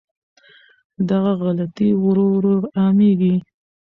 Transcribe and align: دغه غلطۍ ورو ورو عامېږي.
دغه 1.09 1.31
غلطۍ 1.41 1.89
ورو 2.03 2.25
ورو 2.33 2.55
عامېږي. 2.79 3.35